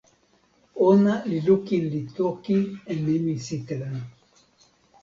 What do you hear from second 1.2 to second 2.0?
li lukin